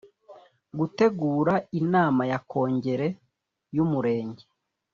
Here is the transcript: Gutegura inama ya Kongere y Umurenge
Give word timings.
Gutegura 0.77 1.53
inama 1.79 2.21
ya 2.31 2.39
Kongere 2.51 3.07
y 3.75 3.77
Umurenge 3.85 4.43